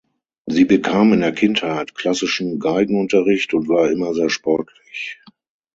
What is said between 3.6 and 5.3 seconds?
war immer sehr sportlich.